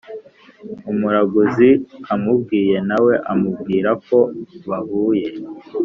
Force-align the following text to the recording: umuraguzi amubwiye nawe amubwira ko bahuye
umuraguzi 0.91 1.69
amubwiye 2.13 2.77
nawe 2.89 3.13
amubwira 3.31 3.89
ko 4.07 4.17
bahuye 4.69 5.29